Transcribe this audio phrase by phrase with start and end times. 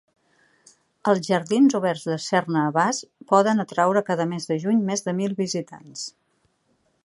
[1.11, 3.03] Els jardins oberts de Cerne Abbas
[3.33, 6.11] poden atraure cada mes de juny més de mil visitants.